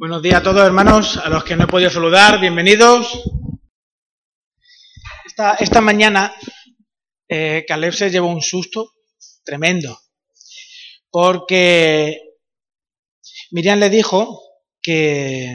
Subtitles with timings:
[0.00, 3.22] Buenos días a todos, hermanos, a los que no he podido saludar, bienvenidos.
[5.58, 6.34] Esta, mañana
[7.28, 8.94] eh, Caleb se llevó un susto
[9.44, 10.00] tremendo,
[11.10, 12.18] porque
[13.50, 14.40] Miriam le dijo
[14.80, 15.54] que,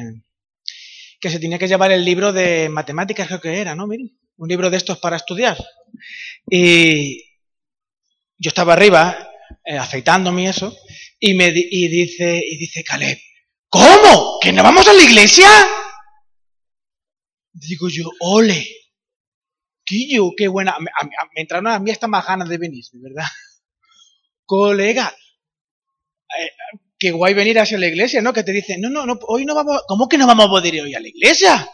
[1.19, 4.15] que se tenía que llevar el libro de matemáticas, creo que era, ¿no, Miriam?
[4.37, 5.57] Un libro de estos para estudiar.
[6.47, 7.17] Y
[8.37, 9.27] yo estaba arriba,
[9.65, 10.77] eh, afeitándome eso,
[11.19, 13.17] y, me, y, dice, y dice Caleb,
[13.75, 14.39] ¿Cómo?
[14.39, 15.49] ¿Que no vamos a la iglesia?
[17.51, 18.65] Digo yo, ole.
[19.83, 20.77] Quillo, qué buena.
[20.79, 20.89] Me,
[21.35, 23.25] entraron a mí hasta más ganas de venir, ¿verdad?
[24.45, 25.13] Colega,
[26.39, 26.51] eh,
[26.97, 28.31] qué guay venir hacia la iglesia, ¿no?
[28.31, 30.73] Que te dicen, no, no, no, hoy no vamos, ¿cómo que no vamos a poder
[30.75, 31.69] ir hoy a la iglesia?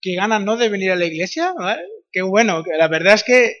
[0.00, 0.56] Qué ganas, ¿no?
[0.56, 1.54] De venir a la iglesia,
[2.10, 2.64] Qué bueno.
[2.76, 3.54] La verdad es que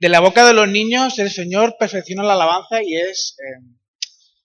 [0.00, 3.62] de la boca de los niños el Señor perfecciona la alabanza y es eh,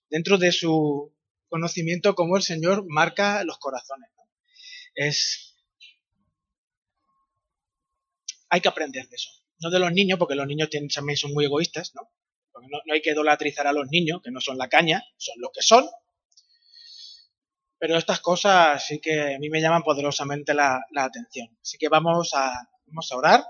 [0.09, 1.11] dentro de su
[1.49, 4.09] conocimiento como el Señor marca los corazones.
[4.95, 5.55] Es.
[8.49, 9.29] Hay que aprender de eso.
[9.59, 12.09] No de los niños, porque los niños también son muy egoístas, ¿no?
[12.51, 15.51] Porque no, hay que idolatrizar a los niños, que no son la caña, son lo
[15.51, 15.87] que son.
[17.77, 21.57] Pero estas cosas sí que a mí me llaman poderosamente la, la atención.
[21.61, 22.53] Así que vamos a,
[22.87, 23.43] vamos a orar.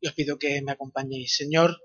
[0.00, 1.36] Y os pido que me acompañéis.
[1.36, 1.76] Señor,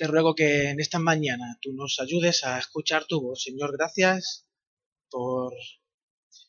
[0.00, 3.42] te ruego que en esta mañana tú nos ayudes a escuchar tu voz.
[3.42, 4.46] Señor, gracias
[5.10, 5.52] por,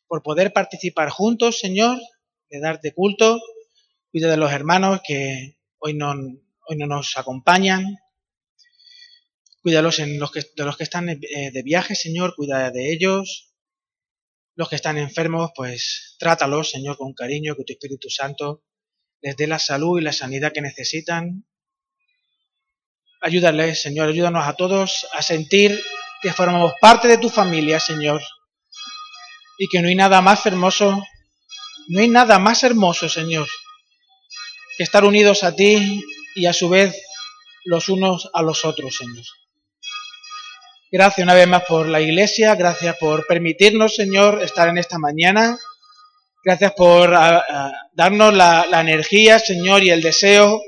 [0.07, 1.99] por poder participar juntos, Señor,
[2.49, 3.41] de darte culto.
[4.09, 7.97] Cuida de los hermanos que hoy no, hoy no nos acompañan.
[9.61, 11.19] Cuídalos en los que, de los que están eh,
[11.51, 13.53] de viaje, Señor, cuida de ellos.
[14.55, 18.63] Los que están enfermos, pues trátalos, Señor, con cariño, que tu Espíritu Santo
[19.19, 21.45] les dé la salud y la sanidad que necesitan
[23.23, 25.79] Ayúdale, Señor, ayúdanos a todos a sentir
[26.23, 28.19] que formamos parte de tu familia, Señor.
[29.59, 31.03] Y que no hay nada más hermoso,
[31.87, 33.47] no hay nada más hermoso, Señor,
[34.75, 36.03] que estar unidos a ti
[36.33, 36.99] y a su vez
[37.63, 39.23] los unos a los otros, Señor.
[40.91, 45.59] Gracias una vez más por la iglesia, gracias por permitirnos, Señor, estar en esta mañana.
[46.43, 47.11] Gracias por
[47.93, 50.59] darnos la, la energía, Señor, y el deseo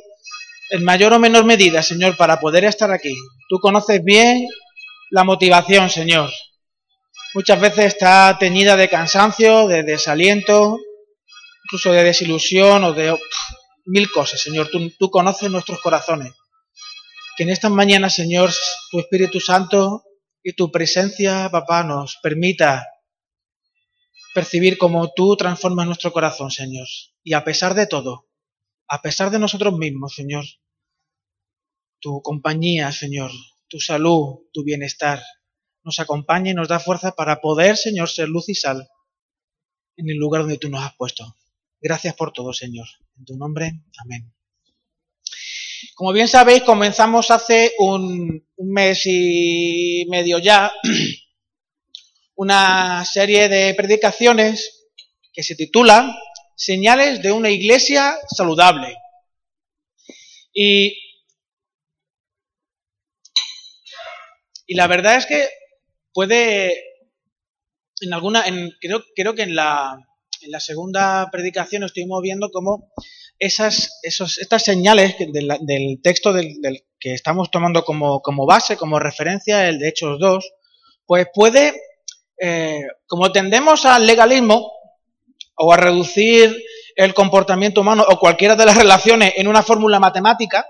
[0.74, 3.16] en mayor o menor medida, Señor, para poder estar aquí.
[3.48, 4.48] Tú conoces bien
[5.12, 6.32] la motivación, Señor.
[7.36, 10.80] Muchas veces está teñida de cansancio, de desaliento,
[11.66, 13.16] incluso de desilusión o de
[13.86, 14.70] mil cosas, Señor.
[14.70, 16.34] Tú, tú conoces nuestros corazones.
[17.38, 18.50] Que en estas mañanas, Señor,
[18.90, 20.04] tu Espíritu Santo
[20.42, 22.88] y tu presencia, papá, nos permita
[24.34, 26.88] percibir cómo tú transformas nuestro corazón, Señor.
[27.24, 28.26] Y a pesar de todo,
[28.88, 30.46] a pesar de nosotros mismos, Señor,
[32.04, 33.32] tu compañía, Señor,
[33.70, 35.24] tu salud, tu bienestar,
[35.86, 38.90] nos acompaña y nos da fuerza para poder, Señor, ser luz y sal
[39.96, 41.38] en el lugar donde tú nos has puesto.
[41.80, 42.88] Gracias por todo, Señor.
[43.18, 43.72] En tu nombre,
[44.04, 44.34] amén.
[45.96, 50.74] Como bien sabéis, comenzamos hace un, un mes y medio ya
[52.36, 54.90] una serie de predicaciones
[55.32, 56.14] que se titula
[56.58, 58.94] señales de una iglesia saludable.
[60.54, 61.03] Y,
[64.74, 65.48] y la verdad es que
[66.14, 66.74] puede,
[68.02, 70.00] en alguna, en, creo, creo que en la,
[70.42, 72.92] en la segunda predicación estuvimos viendo cómo
[73.38, 78.98] esas, esos, estas señales del, texto del, del, que estamos tomando como, como, base, como
[78.98, 80.44] referencia, el de Hechos 2,
[81.06, 81.80] pues puede,
[82.42, 84.72] eh, como tendemos al legalismo,
[85.56, 86.52] o a reducir
[86.96, 90.66] el comportamiento humano o cualquiera de las relaciones en una fórmula matemática,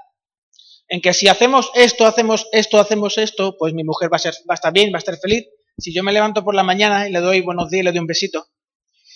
[0.87, 4.33] en que si hacemos esto, hacemos esto, hacemos esto, pues mi mujer va a, ser,
[4.49, 5.45] va a estar bien, va a estar feliz.
[5.77, 7.99] Si yo me levanto por la mañana y le doy buenos días y le doy
[7.99, 8.47] un besito,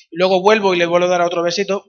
[0.09, 1.85] y luego vuelvo y le vuelvo a dar otro besito,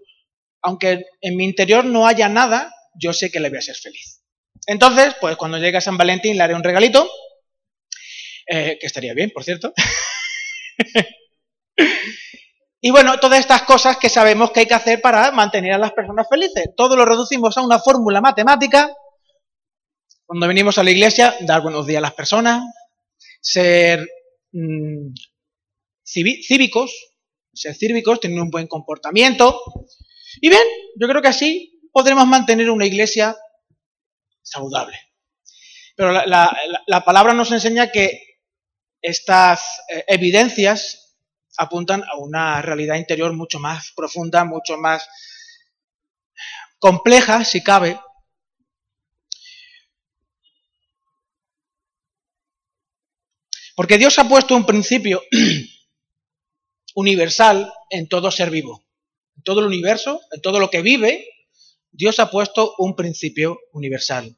[0.63, 4.23] aunque en mi interior no haya nada, yo sé que le voy a ser feliz.
[4.67, 7.09] Entonces, pues cuando llegue a San Valentín le haré un regalito,
[8.47, 9.73] eh, que estaría bien, por cierto.
[12.81, 15.93] Y bueno, todas estas cosas que sabemos que hay que hacer para mantener a las
[15.93, 16.71] personas felices.
[16.77, 18.95] Todo lo reducimos a una fórmula matemática.
[20.29, 22.63] Cuando venimos a la iglesia, dar buenos días a las personas,
[23.41, 24.07] ser
[24.53, 25.15] mmm,
[26.05, 27.15] cívicos,
[27.55, 29.59] ser cívicos, tener un buen comportamiento.
[30.43, 30.61] Y bien,
[31.01, 33.39] yo creo que así podremos mantener una iglesia
[34.43, 35.01] saludable.
[35.97, 38.21] Pero la palabra nos enseña que
[39.01, 41.17] estas eh, evidencias
[41.57, 45.09] apuntan a una realidad interior mucho más profunda, mucho más
[46.79, 47.99] compleja, si cabe.
[53.79, 55.23] Porque Dios ha puesto un principio
[56.97, 58.85] universal en todo ser vivo.
[59.37, 61.25] En todo el universo, en todo lo que vive,
[61.93, 64.37] Dios ha puesto un principio universal.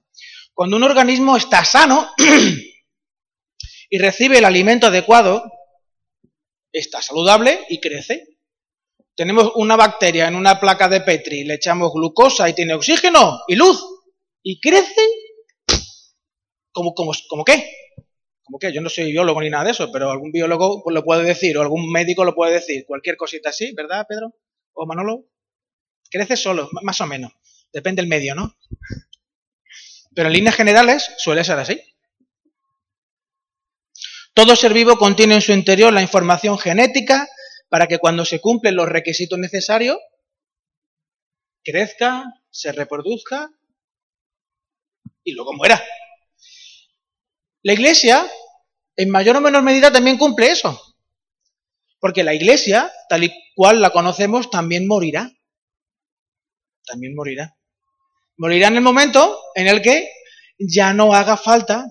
[0.53, 2.11] Cuando un organismo está sano
[3.89, 5.43] y recibe el alimento adecuado,
[6.71, 8.37] está saludable y crece.
[9.15, 13.57] Tenemos una bacteria en una placa de Petri, le echamos glucosa y tiene oxígeno y
[13.57, 13.83] luz
[14.43, 15.01] y crece.
[16.73, 17.81] ¿Cómo, cómo, qué?
[18.51, 18.73] ¿Cómo qué?
[18.73, 21.63] Yo no soy biólogo ni nada de eso, pero algún biólogo lo puede decir o
[21.63, 22.85] algún médico lo puede decir.
[22.85, 24.35] Cualquier cosita así, ¿verdad, Pedro?
[24.73, 25.29] ¿O Manolo?
[26.11, 27.31] Crece solo, más o menos.
[27.73, 28.57] Depende del medio, ¿no?
[30.17, 31.81] Pero en líneas generales suele ser así.
[34.35, 37.29] Todo ser vivo contiene en su interior la información genética
[37.69, 39.97] para que cuando se cumplen los requisitos necesarios,
[41.63, 43.49] crezca, se reproduzca
[45.23, 45.81] y luego muera.
[47.63, 48.27] La iglesia,
[49.01, 50.97] en mayor o menor medida, también cumple eso.
[51.99, 55.31] Porque la iglesia, tal y cual la conocemos, también morirá.
[56.85, 57.57] También morirá.
[58.37, 60.11] Morirá en el momento en el que
[60.59, 61.87] ya no haga falta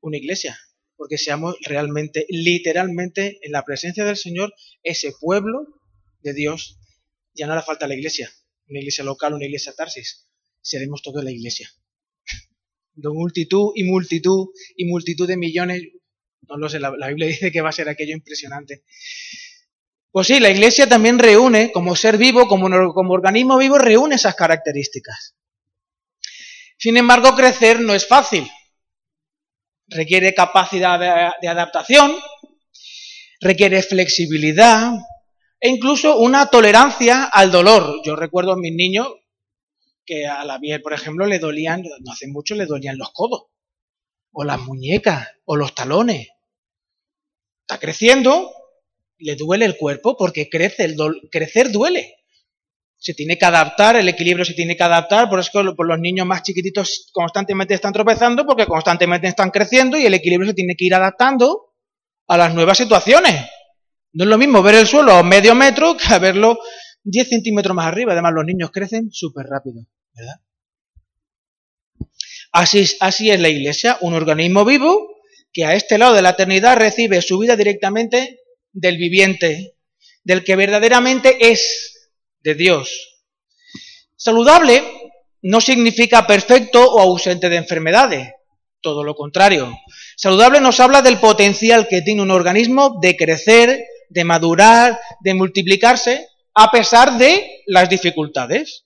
[0.00, 0.58] una iglesia
[0.98, 4.52] porque seamos realmente, literalmente, en la presencia del Señor,
[4.82, 5.64] ese pueblo
[6.22, 6.80] de Dios.
[7.34, 8.28] Ya no hará falta la iglesia,
[8.68, 10.28] una iglesia local, una iglesia Tarsis.
[10.60, 11.70] Seremos todos la iglesia.
[13.00, 15.82] De multitud y multitud y multitud de millones.
[16.48, 18.82] No lo sé, la, Biblia dice que va a ser aquello impresionante.
[20.10, 24.34] Pues sí, la iglesia también reúne, como ser vivo, como, como organismo vivo, reúne esas
[24.34, 25.36] características.
[26.78, 28.48] Sin embargo, crecer no es fácil
[29.88, 30.98] requiere capacidad
[31.40, 32.14] de, adaptación,
[33.40, 34.92] requiere flexibilidad
[35.60, 38.00] e incluso una tolerancia al dolor.
[38.04, 39.08] Yo recuerdo a mis niños
[40.08, 43.48] que a la Biel, por ejemplo, le dolían, no hace mucho, le dolían los codos,
[44.32, 46.28] o las muñecas, o los talones.
[47.60, 48.50] Está creciendo,
[49.18, 50.96] le duele el cuerpo porque crece, el
[51.30, 52.14] crecer duele
[53.00, 56.26] se tiene que adaptar, el equilibrio se tiene que adaptar, por eso por los niños
[56.26, 60.86] más chiquititos constantemente están tropezando porque constantemente están creciendo y el equilibrio se tiene que
[60.86, 61.74] ir adaptando
[62.26, 63.34] a las nuevas situaciones.
[64.14, 66.58] No es lo mismo ver el suelo a medio metro que verlo
[67.04, 68.12] 10 centímetros más arriba.
[68.12, 69.82] Además, los niños crecen súper rápido,
[72.52, 75.18] así es la iglesia, un organismo vivo
[75.52, 78.40] que a este lado de la eternidad recibe su vida directamente
[78.72, 79.74] del viviente,
[80.24, 82.10] del que verdaderamente es
[82.40, 83.18] de Dios.
[84.16, 84.82] Saludable
[85.42, 88.30] no significa perfecto o ausente de enfermedades,
[88.80, 89.72] todo lo contrario.
[90.16, 96.26] Saludable nos habla del potencial que tiene un organismo de crecer, de madurar, de multiplicarse,
[96.54, 98.84] a pesar de las dificultades.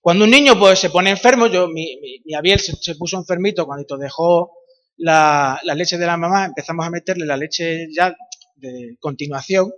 [0.00, 3.98] Cuando un niño pues, se pone enfermo, yo, mi, mi, Abiel se, puso enfermito cuando
[3.98, 4.52] dejó
[4.96, 8.14] la, la leche de la mamá, empezamos a meterle la leche ya
[8.56, 9.70] de continuación,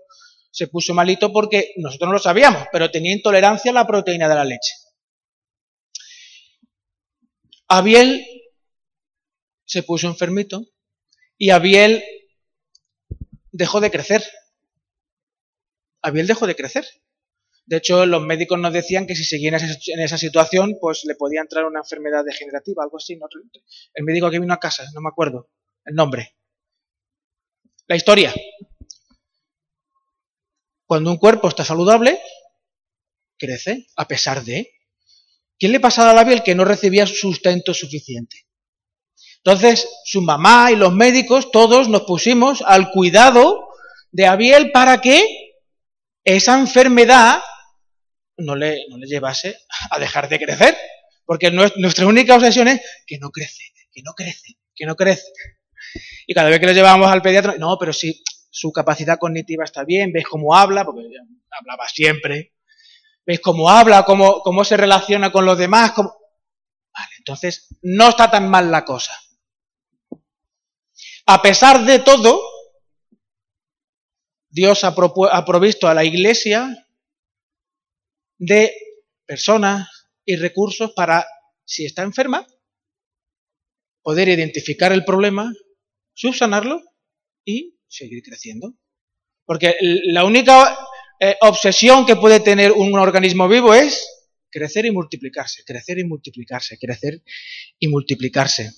[0.51, 4.35] se puso malito porque nosotros no lo sabíamos, pero tenía intolerancia a la proteína de
[4.35, 4.75] la leche.
[7.69, 8.25] Abiel
[9.65, 10.67] se puso enfermito
[11.39, 12.05] y Abiel
[13.51, 14.23] dejó de crecer.
[16.03, 16.85] Abiel dejó de crecer.
[17.65, 21.41] De hecho, los médicos nos decían que si seguía en esa, situación, pues le podía
[21.41, 23.19] entrar una enfermedad degenerativa, algo así.
[23.95, 25.49] El médico que vino a casa, no me acuerdo
[25.85, 26.37] el nombre.
[27.87, 28.33] La historia.
[30.87, 32.21] Cuando un cuerpo está saludable,
[33.39, 34.71] crece a pesar de...
[35.59, 38.49] ¿Quién le pasaba a la piel que no recibía sustento suficiente?
[39.45, 43.69] Entonces, su mamá y los médicos, todos nos pusimos al cuidado
[44.11, 45.25] de Abiel para que
[46.25, 47.41] esa enfermedad
[48.45, 49.59] no le, no le llevase
[49.91, 50.77] a dejar de crecer.
[51.25, 55.33] Porque nuestra única obsesión es que no crece, que no crece, que no crece.
[56.27, 59.85] Y cada vez que le llevábamos al pediatra, no, pero sí, su capacidad cognitiva está
[59.85, 61.03] bien, ves cómo habla, porque
[61.51, 62.55] hablaba siempre,
[63.25, 65.93] ves cómo habla, cómo, cómo se relaciona con los demás.
[65.97, 69.19] Vale, entonces no está tan mal la cosa.
[71.27, 72.41] A pesar de todo,
[74.51, 76.87] Dios ha provisto a la iglesia
[78.45, 78.75] de
[79.25, 79.89] personas
[80.25, 81.25] y recursos para,
[81.65, 82.45] si está enferma,
[84.03, 85.53] poder identificar el problema,
[86.13, 86.83] subsanarlo
[87.45, 88.75] y seguir creciendo.
[89.45, 90.77] Porque la única
[91.21, 94.09] eh, obsesión que puede tener un organismo vivo es
[94.51, 97.23] crecer y multiplicarse, crecer y multiplicarse, crecer
[97.79, 98.73] y multiplicarse.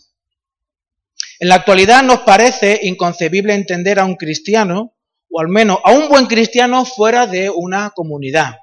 [1.40, 4.94] En la actualidad nos parece inconcebible entender a un cristiano,
[5.30, 8.56] o al menos a un buen cristiano, fuera de una comunidad.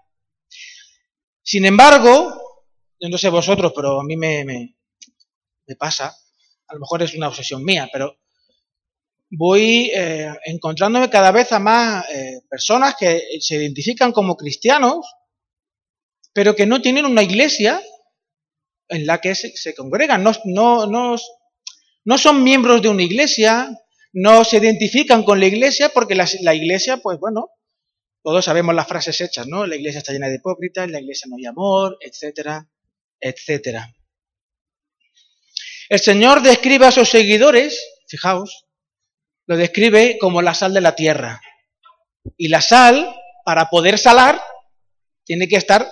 [1.44, 2.42] Sin embargo,
[3.00, 4.76] yo no sé vosotros, pero a mí me,
[5.78, 6.16] pasa,
[6.68, 8.18] a lo mejor es una obsesión mía, pero
[9.32, 15.06] voy eh, encontrándome cada vez a más eh, personas que se identifican como cristianos,
[16.34, 17.82] pero que no tienen una iglesia
[18.88, 21.16] en la que se, congregan, no, no, no,
[22.04, 23.70] no, son miembros de una iglesia,
[24.14, 27.50] no se identifican con la iglesia porque la, la, iglesia, pues bueno,
[28.24, 29.66] todos sabemos las frases hechas, ¿no?
[29.66, 32.68] La iglesia está llena de hipócritas, la iglesia no hay amor, etcétera,
[33.20, 33.94] etcétera.
[35.90, 38.66] El Señor describe a sus seguidores, fijaos,
[39.48, 41.42] lo describe como la sal de la tierra.
[42.38, 43.14] Y la sal,
[43.44, 44.42] para poder salar,
[45.26, 45.90] tiene que estar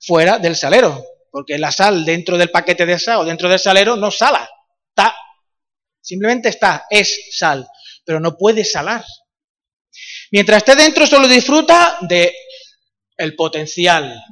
[0.00, 3.96] fuera del salero, porque la sal dentro del paquete de sal o dentro del salero
[3.96, 4.48] no sala,
[4.88, 5.14] está,
[6.00, 7.68] simplemente está, es sal,
[8.04, 9.04] pero no puede salar.
[10.30, 12.34] Mientras esté dentro solo disfruta de
[13.18, 14.24] el potencial.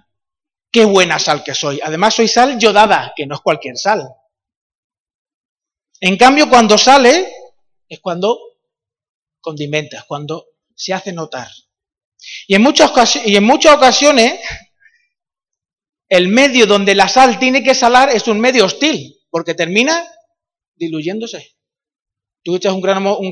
[0.70, 1.80] Qué buena sal que soy.
[1.82, 4.08] Además soy sal yodada, que no es cualquier sal.
[6.00, 7.32] En cambio, cuando sale,
[7.88, 8.38] es cuando
[9.40, 11.48] condimenta, cuando se hace notar.
[12.46, 14.40] Y en muchas, ocasiones,
[16.08, 20.06] el medio donde la sal tiene que salar es un medio hostil, porque termina
[20.74, 21.56] diluyéndose.
[22.42, 22.80] Tú echas un,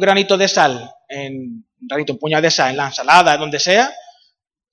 [0.00, 3.92] granito de sal, en, granito, un puñado de sal en la ensalada, donde sea,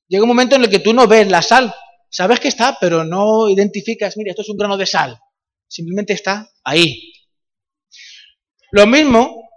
[0.07, 1.73] llega un momento en el que tú no ves la sal.
[2.09, 5.17] Sabes que está, pero no identificas, mira, esto es un grano de sal.
[5.67, 7.13] Simplemente está ahí.
[8.71, 9.49] Lo mismo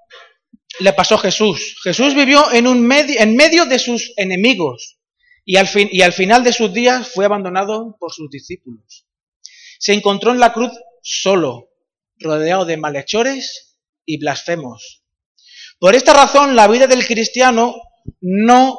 [0.80, 1.76] le pasó a Jesús.
[1.82, 4.98] Jesús vivió en, un medio, en medio de sus enemigos
[5.44, 9.06] y al, fin, y al final de sus días fue abandonado por sus discípulos.
[9.78, 11.70] Se encontró en la cruz solo,
[12.18, 15.03] rodeado de malhechores y blasfemos.
[15.78, 17.74] Por esta razón, la vida del cristiano
[18.20, 18.78] no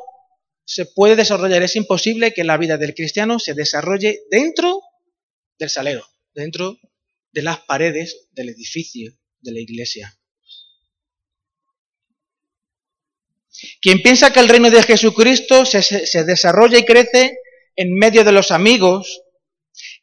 [0.65, 1.61] se puede desarrollar.
[1.63, 4.81] Es imposible que la vida del cristiano se desarrolle dentro
[5.57, 6.77] del salero, dentro
[7.31, 10.17] de las paredes del edificio de la iglesia.
[13.81, 17.37] Quien piensa que el reino de Jesucristo se, desarrolla y crece
[17.75, 19.21] en medio de los amigos,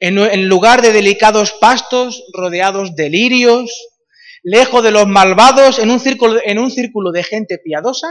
[0.01, 3.71] en, lugar de delicados pastos rodeados de lirios,
[4.43, 8.09] lejos de los malvados, en un, círculo, un de gente piadosa,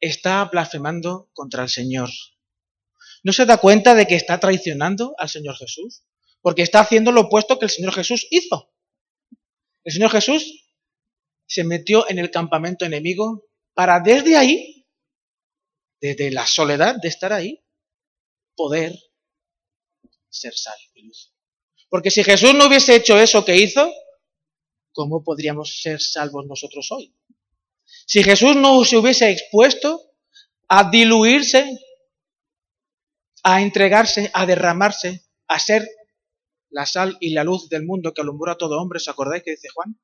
[0.00, 2.10] está blasfemando contra el Señor.
[3.22, 6.04] ¿No se da cuenta de que está traicionando al Señor Jesús?
[6.42, 8.72] Porque está haciendo lo opuesto que el Señor Jesús hizo.
[9.84, 10.70] El Señor Jesús
[11.46, 14.86] se metió en el campamento enemigo para desde ahí,
[16.00, 17.64] desde la soledad de estar ahí,
[18.54, 18.98] poder
[20.28, 21.32] ser sal y luz.
[21.88, 23.90] Porque si Jesús no hubiese hecho eso que hizo,
[24.96, 27.14] ¿cómo podríamos ser salvos nosotros hoy?
[28.06, 30.00] Si Jesús no se hubiese expuesto
[30.68, 31.78] a diluirse,
[33.42, 35.86] a entregarse, a derramarse, a ser
[36.70, 39.52] la sal y la luz del mundo que alumbró a todo hombre, ¿os acordáis que
[39.52, 40.00] dice Juan?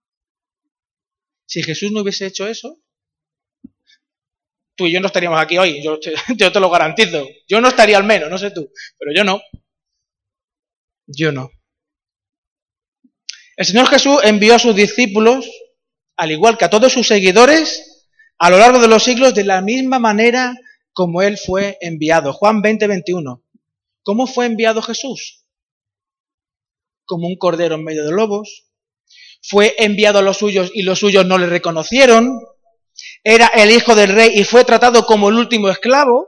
[1.46, 2.78] Si Jesús no hubiese hecho eso,
[4.76, 7.26] tú y yo no estaríamos aquí hoy, yo te, yo te lo garantizo.
[7.48, 9.40] Yo no estaría al menos, no sé tú, pero yo no.
[11.06, 11.50] Yo no.
[13.56, 15.48] El Señor Jesús envió a sus discípulos,
[16.16, 19.60] al igual que a todos sus seguidores, a lo largo de los siglos de la
[19.60, 20.54] misma manera
[20.92, 22.32] como Él fue enviado.
[22.32, 23.42] Juan 20, 21.
[24.02, 25.44] ¿Cómo fue enviado Jesús?
[27.04, 28.68] Como un cordero en medio de lobos.
[29.42, 32.38] Fue enviado a los suyos y los suyos no le reconocieron
[33.24, 36.26] era el hijo del rey y fue tratado como el último esclavo,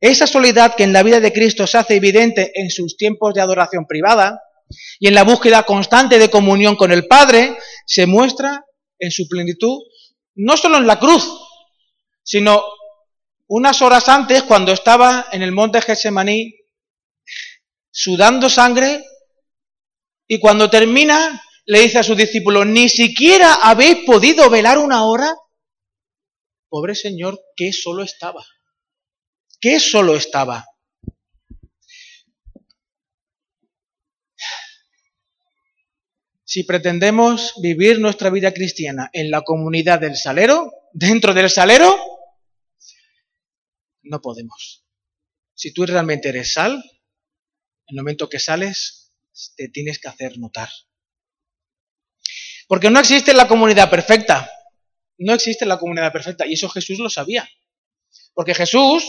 [0.00, 3.40] esa soledad que en la vida de Cristo se hace evidente en sus tiempos de
[3.40, 4.41] adoración privada
[4.98, 8.64] y en la búsqueda constante de comunión con el Padre, se muestra
[8.98, 9.78] en su plenitud
[10.34, 11.24] no solo en la cruz,
[12.22, 12.62] sino
[13.48, 16.54] unas horas antes cuando estaba en el monte Getsemaní
[17.90, 19.04] sudando sangre
[20.26, 25.34] y cuando termina le dice a sus discípulos, ni siquiera habéis podido velar una hora.
[26.68, 28.44] Pobre Señor, ¿qué solo estaba?
[29.60, 30.64] ¿Qué solo estaba?
[36.52, 41.98] Si pretendemos vivir nuestra vida cristiana en la comunidad del salero, dentro del salero,
[44.02, 44.84] no podemos.
[45.54, 49.14] Si tú realmente eres sal, en el momento que sales,
[49.56, 50.68] te tienes que hacer notar.
[52.68, 54.50] Porque no existe la comunidad perfecta.
[55.16, 56.46] No existe la comunidad perfecta.
[56.46, 57.48] Y eso Jesús lo sabía.
[58.34, 59.02] Porque Jesús,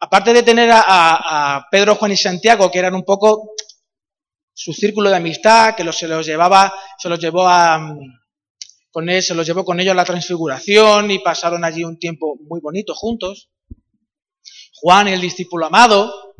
[0.00, 3.54] aparte de tener a, Pedro, Juan y Santiago, que eran un poco
[4.54, 7.96] su círculo de amistad, que se los llevaba, se los llevó a,
[8.90, 12.36] con él, se los llevó con ellos a la transfiguración y pasaron allí un tiempo
[12.48, 13.50] muy bonito juntos.
[14.74, 16.34] Juan, el discípulo amado.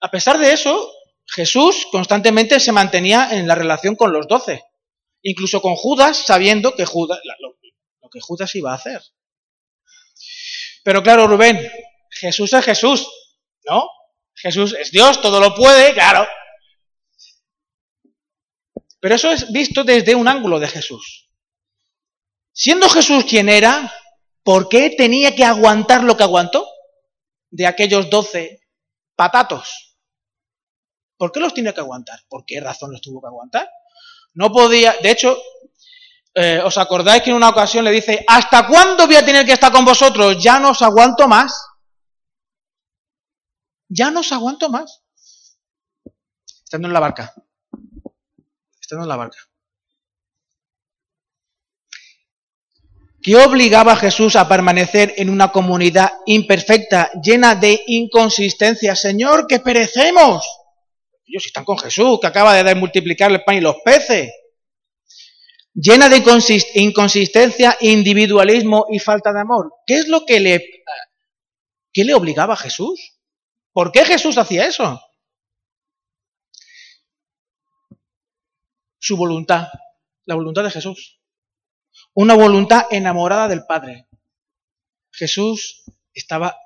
[0.00, 0.92] A pesar de eso,
[1.26, 4.64] Jesús constantemente se mantenía en la relación con los doce.
[5.22, 9.02] incluso con Judas, sabiendo que Judas, lo que Judas iba a hacer.
[10.84, 11.60] Pero claro, Rubén,
[12.10, 13.06] Jesús es Jesús,
[13.68, 13.88] ¿no?
[14.34, 16.26] Jesús es Dios, todo lo puede, claro.
[19.00, 21.30] Pero eso es visto desde un ángulo de Jesús.
[22.52, 23.92] Siendo Jesús quien era,
[24.42, 26.66] ¿por qué tenía que aguantar lo que aguantó
[27.50, 28.60] de aquellos doce
[29.14, 29.96] patatos?
[31.16, 32.20] ¿Por qué los tiene que aguantar?
[32.28, 33.68] ¿Por qué razón los tuvo que aguantar?
[34.34, 35.36] No podía, de hecho,
[36.34, 39.52] eh, ¿os acordáis que en una ocasión le dice, ¿hasta cuándo voy a tener que
[39.52, 40.42] estar con vosotros?
[40.42, 41.52] Ya no os aguanto más.
[43.88, 45.02] Ya no os aguanto más.
[46.64, 47.34] Estando en la barca.
[53.20, 59.00] ¿Qué obligaba a Jesús a permanecer en una comunidad imperfecta, llena de inconsistencias?
[59.00, 60.46] Señor, que perecemos.
[61.26, 64.32] Ellos están con Jesús, que acaba de multiplicar el pan y los peces.
[65.74, 66.22] Llena de
[66.74, 69.74] inconsistencia, individualismo y falta de amor.
[69.86, 70.64] ¿Qué es lo que le,
[71.92, 73.18] qué le obligaba a Jesús?
[73.72, 74.98] ¿Por qué Jesús hacía eso?
[78.98, 79.68] Su voluntad,
[80.24, 81.20] la voluntad de Jesús.
[82.14, 84.08] Una voluntad enamorada del Padre.
[85.10, 86.56] Jesús estaba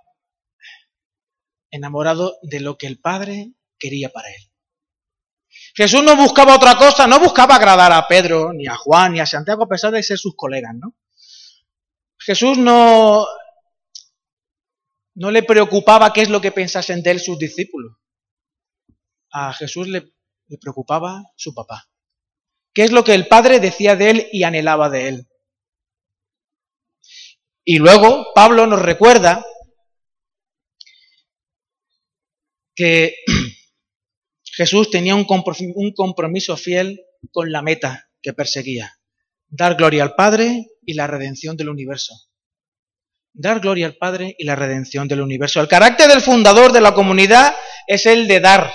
[1.70, 4.52] enamorado de lo que el Padre quería para él.
[5.74, 9.26] Jesús no buscaba otra cosa, no buscaba agradar a Pedro, ni a Juan, ni a
[9.26, 10.94] Santiago, a pesar de ser sus colegas, ¿no?
[12.18, 13.26] Jesús no,
[15.14, 17.96] no le preocupaba qué es lo que pensasen de él sus discípulos.
[19.30, 20.12] A Jesús le,
[20.46, 21.88] le preocupaba su papá.
[22.74, 25.28] ¿Qué es lo que el Padre decía de él y anhelaba de él?
[27.64, 29.44] Y luego Pablo nos recuerda
[32.74, 33.14] que
[34.44, 38.98] Jesús tenía un compromiso fiel con la meta que perseguía,
[39.48, 42.14] dar gloria al Padre y la redención del universo.
[43.34, 45.60] Dar gloria al Padre y la redención del universo.
[45.60, 47.54] El carácter del fundador de la comunidad
[47.86, 48.72] es el de dar.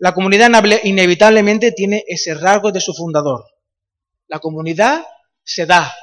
[0.00, 0.50] La comunidad
[0.82, 3.44] inevitablemente tiene ese rasgo de su fundador.
[4.28, 5.04] La comunidad
[5.44, 5.94] se da.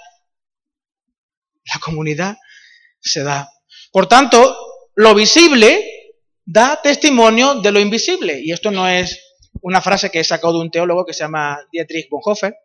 [1.73, 2.37] La comunidad
[2.99, 3.49] se da.
[3.91, 4.55] Por tanto,
[4.95, 6.13] lo visible
[6.45, 8.39] da testimonio de lo invisible.
[8.39, 9.19] Y esto no es
[9.63, 12.55] una frase que he sacado de un teólogo que se llama Dietrich Bonhoeffer.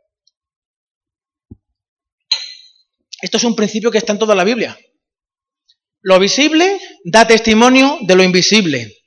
[3.23, 4.79] Esto es un principio que está en toda la Biblia.
[6.03, 9.02] Lo visible da testimonio de lo invisible.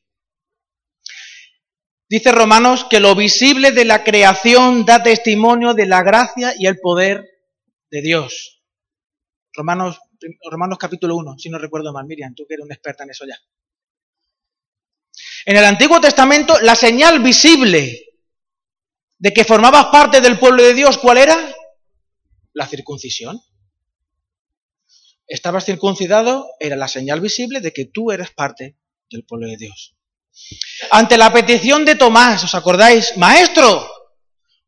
[2.07, 6.79] Dice Romanos que lo visible de la creación da testimonio de la gracia y el
[6.79, 7.25] poder
[7.89, 8.61] de Dios.
[9.53, 9.99] Romanos,
[10.51, 13.25] Romanos capítulo 1, si no recuerdo mal, Miriam, tú que eres una experta en eso
[13.25, 13.37] ya.
[15.45, 18.05] En el Antiguo Testamento, la señal visible
[19.17, 21.55] de que formabas parte del pueblo de Dios, ¿cuál era?
[22.53, 23.41] La circuncisión.
[25.27, 28.77] Estabas circuncidado, era la señal visible de que tú eres parte
[29.09, 29.94] del pueblo de Dios.
[30.91, 33.17] Ante la petición de Tomás, ¿os acordáis?
[33.17, 33.89] Maestro,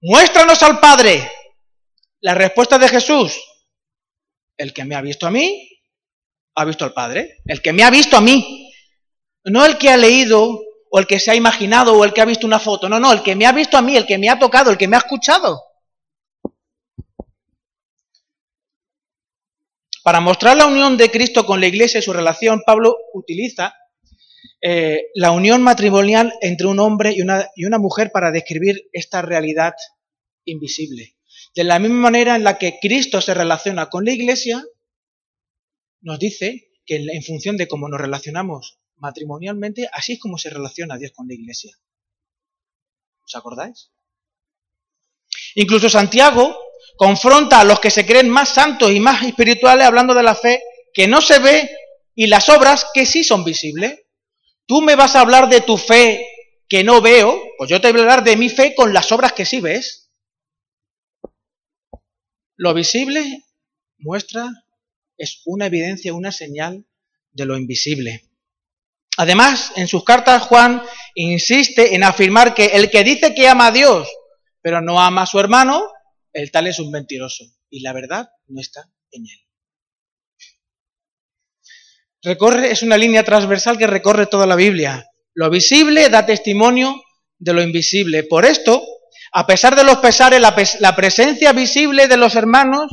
[0.02, 1.32] muéstranos al Padre.
[2.22, 3.40] La respuesta de Jesús,
[4.58, 5.70] el que me ha visto a mí,
[6.56, 7.38] ha visto al Padre.
[7.46, 8.72] El que me ha visto a mí,
[9.46, 12.26] no el que ha leído o el que se ha imaginado o el que ha
[12.26, 12.90] visto una foto.
[12.90, 14.78] No, no, el que me ha visto a mí, el que me ha tocado, el
[14.78, 15.62] que me ha escuchado.
[20.04, 23.76] Para mostrar la unión de Cristo con la Iglesia y su relación, Pablo utiliza
[24.62, 29.22] eh, la unión matrimonial entre un hombre y una, y una mujer para describir esta
[29.22, 29.74] realidad
[30.46, 31.16] invisible.
[31.56, 34.64] De la misma manera en la que Cristo se relaciona con la Iglesia,
[36.02, 40.98] nos dice que en función de cómo nos relacionamos matrimonialmente, así es como se relaciona
[40.98, 41.76] Dios con la iglesia.
[43.24, 43.92] ¿Os acordáis?
[45.56, 46.58] Incluso Santiago
[46.96, 50.64] confronta a los que se creen más santos y más espirituales hablando de la fe
[50.94, 51.70] que no se ve
[52.16, 54.00] y las obras que sí son visibles.
[54.68, 56.28] Tú me vas a hablar de tu fe
[56.68, 59.34] que no veo, pues yo te voy a hablar de mi fe con las obras
[59.34, 60.12] que sí ves.
[62.58, 63.46] Lo visible
[63.98, 64.52] muestra,
[65.18, 66.86] es una evidencia, una señal
[67.32, 68.30] de lo invisible.
[69.18, 70.84] Además, en sus cartas Juan
[71.16, 74.08] insiste en afirmar que el que dice que ama a Dios,
[74.62, 75.92] pero no ama a su hermano,
[76.34, 77.46] el tal es un mentiroso.
[77.70, 79.47] Y la verdad no está en él.
[82.28, 85.10] Recorre, es una línea transversal que recorre toda la Biblia.
[85.34, 87.02] Lo visible da testimonio
[87.40, 88.24] de lo invisible.
[88.24, 88.84] Por esto,
[89.32, 92.92] a pesar de los pesares, la, la presencia visible de los hermanos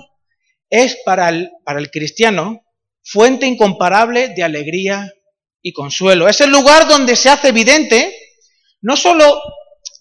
[0.71, 2.61] es para el, para el cristiano
[3.03, 5.13] fuente incomparable de alegría
[5.61, 6.29] y consuelo.
[6.29, 8.17] Es el lugar donde se hace evidente
[8.83, 9.43] no solo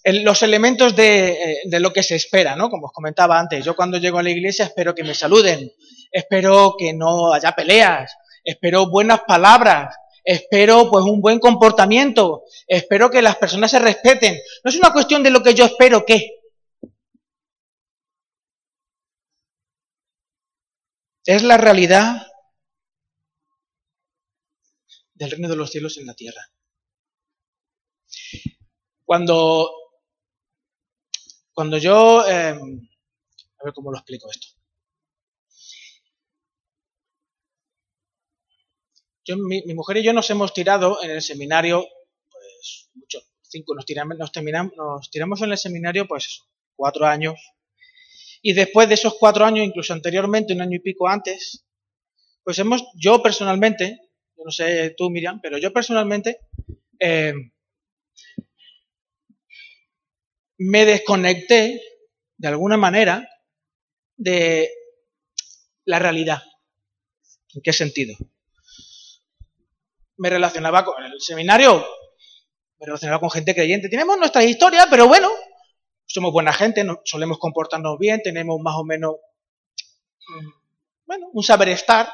[0.04, 2.70] los elementos de, de, lo que se espera, ¿no?
[2.70, 5.72] Como os comentaba antes, yo cuando llego a la iglesia espero que me saluden,
[6.12, 8.14] espero que no haya peleas,
[8.44, 14.38] espero buenas palabras, espero pues un buen comportamiento, espero que las personas se respeten.
[14.62, 16.40] No es una cuestión de lo que yo espero que.
[21.26, 22.26] Es la realidad
[25.14, 26.50] del reino de los cielos en la tierra.
[29.04, 29.70] Cuando,
[31.52, 32.26] cuando yo...
[32.26, 32.88] Em,
[33.58, 34.53] a ver cómo lo explico esto.
[39.24, 41.86] Yo, mi, mujer y yo nos hemos tirado en el seminario,
[42.30, 46.42] pues mucho, cinco, nos tiramos, nos, terminamos, nos tiramos en el seminario, pues
[46.76, 47.34] cuatro años.
[48.42, 51.64] Y después de esos cuatro años, incluso anteriormente, un año y pico antes,
[52.42, 53.98] pues hemos, yo personalmente,
[54.44, 56.40] no sé tú, Miriam, pero yo personalmente
[57.00, 57.32] eh,
[60.58, 61.80] me desconecté
[62.36, 63.26] de alguna manera
[64.18, 64.70] de
[65.86, 66.42] la realidad.
[67.54, 68.16] ¿En qué sentido?
[70.16, 71.84] Me relacionaba con el seminario,
[72.78, 73.88] me relacionaba con gente creyente.
[73.88, 75.30] Tenemos nuestra historia, pero bueno,
[76.06, 79.16] somos buena gente, solemos comportarnos bien, tenemos más o menos,
[80.28, 80.48] mm,
[81.06, 82.12] bueno, un saber estar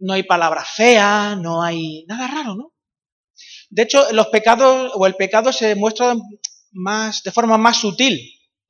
[0.00, 2.72] no hay palabra fea, no hay nada raro, ¿no?
[3.70, 6.14] De hecho, los pecados o el pecado se muestra
[6.72, 8.18] más de forma más sutil,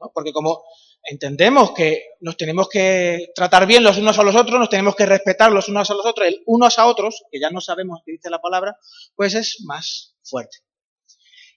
[0.01, 0.11] ¿no?
[0.13, 0.63] Porque como
[1.03, 5.07] entendemos que nos tenemos que tratar bien los unos a los otros, nos tenemos que
[5.07, 8.13] respetar los unos a los otros, el unos a otros, que ya no sabemos qué
[8.13, 8.77] dice la palabra,
[9.15, 10.59] pues es más fuerte.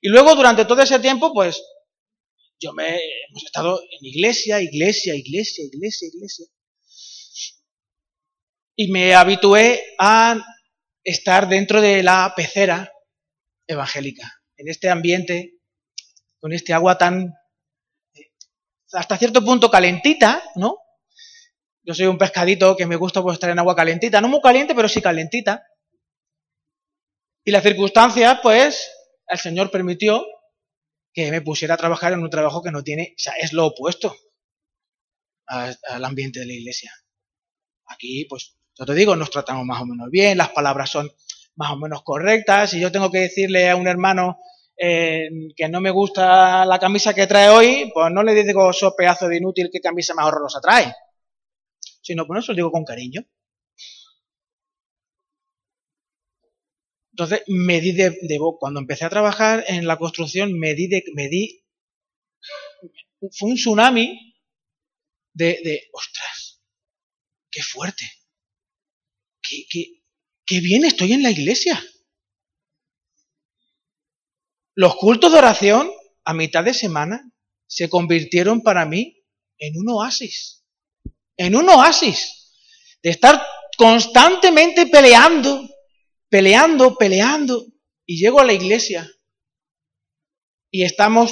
[0.01, 1.63] Y luego durante todo ese tiempo, pues
[2.59, 2.99] yo me
[3.29, 6.45] hemos estado en iglesia, iglesia, iglesia, iglesia, iglesia
[8.75, 10.43] y me habitué a
[11.03, 12.91] estar dentro de la pecera
[13.67, 14.27] evangélica,
[14.57, 15.59] en este ambiente,
[16.39, 17.31] con este agua tan,
[18.93, 20.77] hasta cierto punto calentita, ¿no?
[21.83, 24.75] Yo soy un pescadito que me gusta pues, estar en agua calentita, no muy caliente,
[24.75, 25.65] pero sí calentita.
[27.43, 28.91] Y las circunstancias, pues,
[29.27, 30.23] el Señor permitió
[31.13, 33.65] que me pusiera a trabajar en un trabajo que no tiene, o sea, es lo
[33.65, 34.15] opuesto
[35.47, 36.93] al ambiente de la iglesia.
[37.87, 41.11] Aquí, pues, yo te digo, nos tratamos más o menos bien, las palabras son
[41.55, 42.69] más o menos correctas.
[42.69, 44.37] Si yo tengo que decirle a un hermano
[45.55, 49.27] que no me gusta la camisa que trae hoy, pues no le digo, so pedazo
[49.27, 50.93] de inútil, qué camisa más horrorosa trae.
[52.01, 53.21] Sino, pues eso lo digo con cariño.
[57.11, 58.17] Entonces, me di de,
[58.59, 61.63] cuando empecé a trabajar en la construcción, me di de, me di,
[63.31, 64.35] fue un tsunami
[65.33, 66.61] de, de ostras,
[67.51, 68.05] qué fuerte
[70.45, 71.81] qué, bien estoy en la iglesia.
[74.81, 75.91] Los cultos de oración
[76.25, 77.31] a mitad de semana
[77.67, 79.15] se convirtieron para mí
[79.59, 80.65] en un oasis.
[81.37, 82.51] En un oasis.
[83.03, 83.45] De estar
[83.77, 85.69] constantemente peleando,
[86.29, 87.63] peleando, peleando.
[88.07, 89.07] Y llego a la iglesia
[90.71, 91.31] y estamos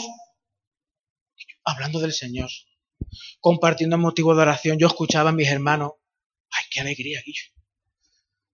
[1.63, 2.51] hablando del Señor,
[3.39, 4.77] compartiendo motivo de oración.
[4.77, 5.93] Yo escuchaba a mis hermanos,
[6.51, 7.19] ay, qué alegría,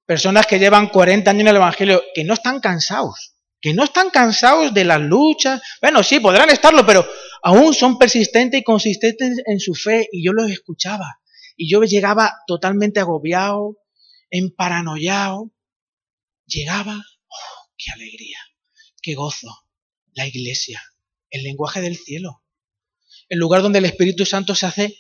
[0.05, 3.35] personas que llevan 40 años en el Evangelio, que no están cansados,
[3.65, 5.60] que no están cansados de las luchas.
[5.82, 7.04] Bueno, sí, podrán estarlo, pero
[7.41, 11.19] aún son persistentes y consistentes en su fe y yo los escuchaba.
[11.58, 13.80] Y yo llegaba totalmente agobiado,
[14.30, 15.51] emparanoiado.
[16.45, 18.38] Llegaba, oh, qué alegría,
[19.01, 19.49] qué gozo,
[20.13, 20.80] la iglesia,
[21.32, 22.43] el lenguaje del cielo,
[23.30, 24.95] el lugar donde el Espíritu Santo se hace,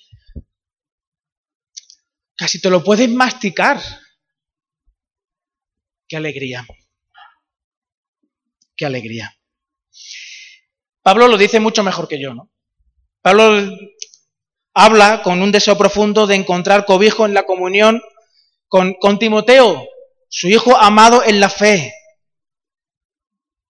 [2.35, 3.79] casi te lo puedes masticar,
[6.07, 6.67] Qué alegría.
[8.75, 9.37] Qué alegría.
[11.01, 12.51] Pablo lo dice mucho mejor que yo, ¿no?
[13.21, 13.77] Pablo
[14.73, 18.01] habla con un deseo profundo de encontrar cobijo en la comunión
[18.67, 19.87] con, Timoteo,
[20.27, 21.93] su hijo amado en la fe.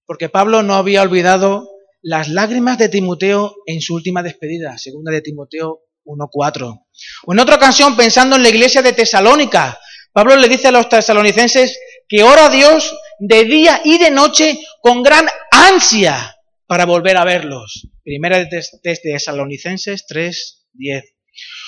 [0.06, 1.70] Porque Pablo no había olvidado
[2.02, 6.86] las lágrimas de Timoteo en su última despedida, segunda de Timoteo 1.4.
[7.26, 9.80] O en otra ocasión, pensando en la iglesia de Tesalónica,
[10.12, 14.60] Pablo le dice a los tesalonicenses que ora a Dios de día y de noche
[14.82, 16.36] con gran ansia
[16.68, 17.88] para volver a verlos.
[18.04, 18.64] Primera de
[19.02, 21.04] Tesalonicenses 3.10.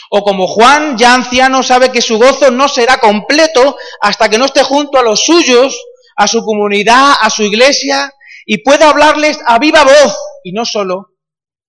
[0.10, 4.46] O como Juan, ya anciano, sabe que su gozo no será completo hasta que no
[4.46, 5.78] esté junto a los suyos,
[6.16, 8.14] a su comunidad, a su iglesia,
[8.46, 11.18] y pueda hablarles a viva voz, y no solo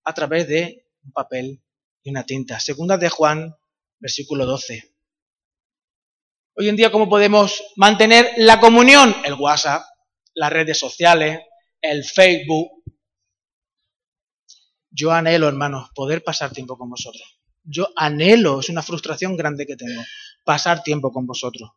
[0.04, 1.60] a través de un papel
[2.04, 2.60] y una tinta.
[2.60, 3.56] Segunda de Juan,
[3.98, 4.97] versículo 12.
[6.60, 9.14] Hoy en día, ¿cómo podemos mantener la comunión?
[9.24, 9.84] El WhatsApp,
[10.34, 11.38] las redes sociales,
[11.80, 12.82] el Facebook.
[14.90, 17.38] Yo anhelo, hermanos, poder pasar tiempo con vosotros.
[17.62, 20.02] Yo anhelo, es una frustración grande que tengo,
[20.42, 21.70] pasar tiempo con vosotros.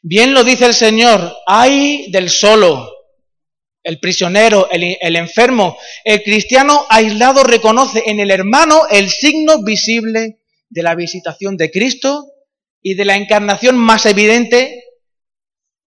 [0.00, 2.88] Bien lo dice el Señor, hay del solo,
[3.82, 10.44] el prisionero, el, el, enfermo, el cristiano aislado reconoce en el hermano el signo visible
[10.68, 12.29] de la visitación de Cristo
[12.82, 14.84] y de la encarnación más evidente,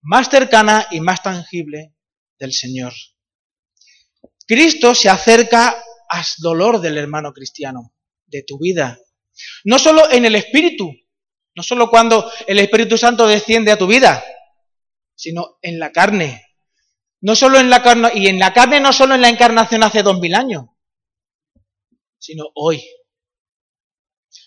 [0.02, 1.96] más cercana y más tangible
[2.40, 2.94] del Señor.
[4.46, 7.94] Cristo se acerca al dolor del hermano cristiano,
[8.28, 9.00] de tu vida.
[9.64, 10.92] No solo en el Espíritu,
[11.56, 14.24] no solo cuando el Espíritu Santo desciende a tu vida,
[15.16, 16.46] sino en la carne.
[17.22, 20.04] No solo en la carne, y en la carne no solo en la encarnación hace
[20.04, 20.66] dos mil años,
[22.20, 22.84] sino hoy.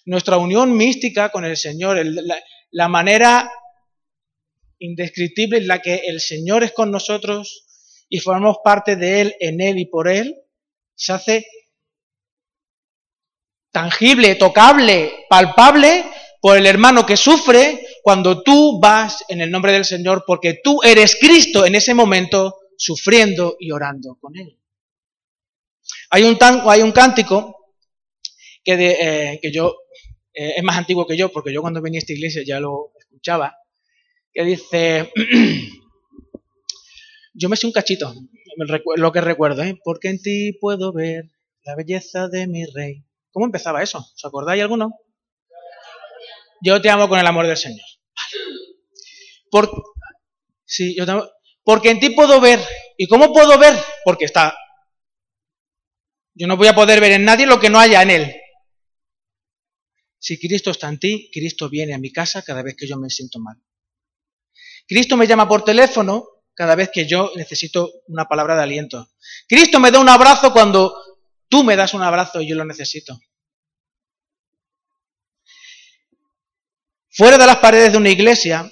[0.05, 1.99] Nuestra unión mística con el Señor,
[2.70, 3.51] la, manera
[4.79, 7.66] indescriptible en la que el Señor es con nosotros
[8.09, 10.37] y formamos parte de Él, en Él y por Él,
[10.94, 11.46] se hace
[13.72, 16.05] tangible, tocable, palpable
[16.40, 20.81] por el hermano que sufre cuando tú vas en el nombre del Señor porque tú
[20.83, 24.59] eres Cristo en ese momento sufriendo y orando con Él.
[26.11, 27.65] Hay un, hay un cántico
[28.66, 29.74] que, eh, que yo,
[30.35, 32.92] eh, es más antiguo que yo, porque yo cuando venía a esta iglesia ya lo
[32.98, 33.57] escuchaba,
[34.35, 35.11] que dice,
[37.38, 38.14] Yo me sé un cachito,
[38.96, 39.79] lo que recuerdo, ¿eh?
[39.85, 41.26] Porque en ti puedo ver
[41.64, 43.05] la belleza de mi rey.
[43.31, 43.98] ¿Cómo empezaba eso?
[43.98, 44.94] ¿Os acordáis alguno?
[46.62, 47.85] Yo te amo con el amor del Señor.
[49.50, 49.70] Por,
[50.64, 51.05] sí, yo
[51.62, 52.59] porque en ti puedo ver.
[52.96, 53.74] ¿Y cómo puedo ver?
[54.02, 54.57] Porque está.
[56.33, 58.35] Yo no voy a poder ver en nadie lo que no haya en él.
[60.18, 63.11] Si Cristo está en ti, Cristo viene a mi casa cada vez que yo me
[63.11, 63.57] siento mal.
[64.87, 69.11] Cristo me llama por teléfono cada vez que yo necesito una palabra de aliento.
[69.48, 70.94] Cristo me da un abrazo cuando
[71.48, 73.18] tú me das un abrazo y yo lo necesito.
[77.11, 78.70] Fuera de las paredes de una iglesia,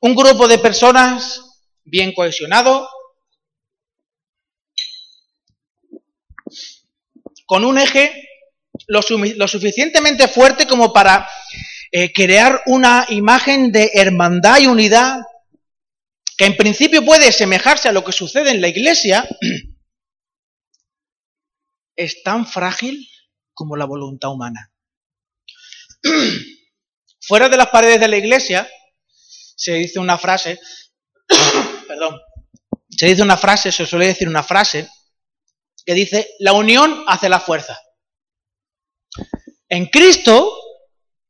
[0.00, 1.40] un grupo de personas
[1.84, 2.88] bien cohesionado,
[7.46, 8.29] con un eje
[8.90, 11.28] lo, suficientemente fuerte como para
[11.92, 15.20] eh, crear una imagen de hermandad y unidad
[16.36, 19.28] que en principio puede semejarse a lo que sucede en la iglesia,
[21.96, 23.08] es tan frágil
[23.52, 24.72] como la voluntad humana.
[27.20, 28.68] Fuera de las paredes de la iglesia
[29.56, 30.58] se dice una frase,
[31.86, 32.18] perdón,
[32.88, 34.88] se dice una frase, se suele decir una frase
[35.84, 37.78] que dice, la unión hace la fuerza.
[39.70, 40.52] En Cristo,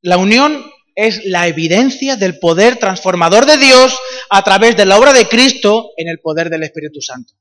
[0.00, 3.96] la unión es la evidencia del poder transformador de Dios
[4.30, 7.34] a través de la obra de Cristo en el poder del Espíritu Santo.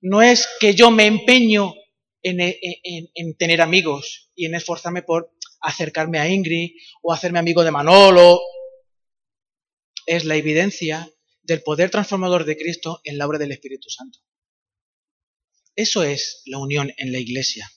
[0.00, 1.74] No es que yo me empeño
[2.22, 8.40] en, tener amigos y en esforzarme por acercarme a Ingrid o hacerme amigo de Manolo.
[10.06, 11.08] Es la evidencia
[11.42, 14.18] del poder transformador de Cristo en la obra del Espíritu Santo.
[15.76, 17.70] Eso es la unión en la iglesia.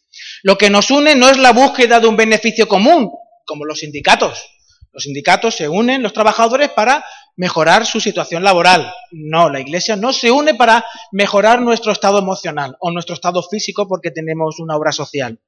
[0.43, 3.11] Lo que nos une no es la búsqueda de un beneficio común,
[3.45, 4.45] como los sindicatos.
[4.91, 8.91] Los sindicatos se unen, los trabajadores, para mejorar su situación laboral.
[9.11, 13.87] No, la Iglesia no se une para mejorar nuestro estado emocional o nuestro estado físico
[13.87, 15.39] porque tenemos una obra social.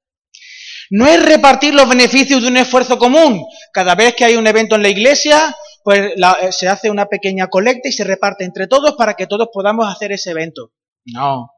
[0.91, 3.45] No es repartir los beneficios de un esfuerzo común.
[3.73, 7.47] Cada vez que hay un evento en la Iglesia, pues eh, se hace una pequeña
[7.47, 10.71] colecta y se reparte entre todos para que todos podamos hacer ese evento.
[11.05, 11.51] No.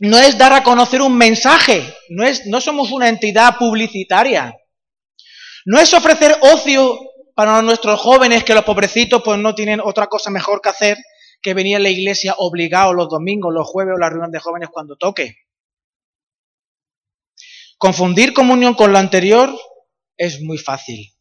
[0.00, 1.94] No es dar a conocer un mensaje.
[2.08, 4.54] No, es, no somos una entidad publicitaria.
[5.64, 6.98] No es ofrecer ocio
[7.34, 10.98] para nuestros jóvenes que los pobrecitos pues no tienen otra cosa mejor que hacer
[11.40, 14.70] que venir a la iglesia obligados los domingos, los jueves o la reunión de jóvenes
[14.72, 15.36] cuando toque.
[17.76, 19.56] Confundir comunión con lo anterior
[20.16, 21.12] es muy fácil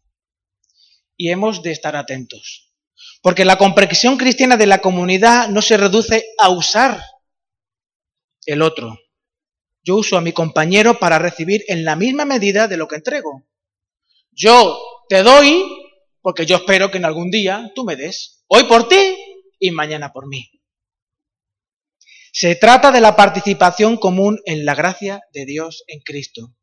[1.15, 2.73] y hemos de estar atentos.
[3.21, 6.99] Porque la comprensión cristiana de la comunidad no se reduce a usar
[8.47, 8.97] el otro.
[9.83, 13.47] Yo uso a mi compañero para recibir en la misma medida de lo que entrego.
[14.31, 15.63] Yo te doy
[16.21, 18.43] porque yo espero que en algún día tú me des.
[18.47, 19.15] Hoy por ti
[19.59, 20.49] y mañana por mí.
[22.33, 26.53] Se trata de la participación común en la gracia de Dios en Cristo.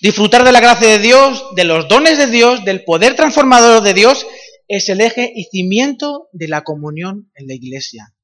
[0.00, 3.94] Disfrutar de la gracia de Dios, de los dones de Dios, del poder transformador de
[3.94, 4.26] Dios,
[4.66, 8.14] es el eje y cimiento de la comunión en la iglesia.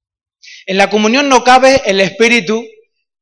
[0.67, 2.65] En la comunión no cabe el espíritu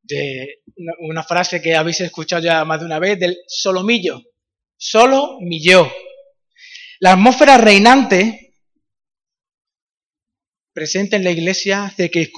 [0.03, 0.63] de
[1.01, 4.23] una frase que habéis escuchado ya más de una vez, del solomillo.
[4.77, 5.91] Solo mi yo.
[7.01, 8.55] La atmósfera reinante
[10.73, 11.95] presente en la iglesia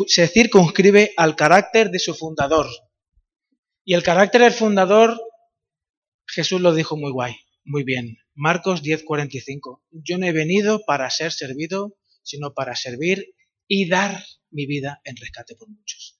[0.07, 2.69] se circunscribe al carácter de su fundador.
[3.85, 5.21] Y el carácter del fundador,
[6.27, 8.17] Jesús lo dijo muy guay, muy bien.
[8.35, 9.83] Marcos 10:45.
[9.91, 13.35] Yo no he venido para ser servido, sino para servir
[13.69, 16.19] y dar mi vida en rescate por muchos.